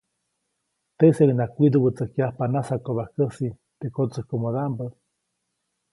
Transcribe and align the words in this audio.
Teʼseʼuŋnaʼajk 0.97 1.53
widuʼwätsäjkya 1.59 2.25
nasakobajkäsi 2.53 3.47
teʼ 3.79 3.93
kotsäjkomodaʼmbä. 3.95 4.85